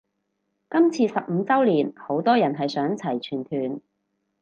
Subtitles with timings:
[0.67, 3.81] 今次十五周年好多人係想齊全團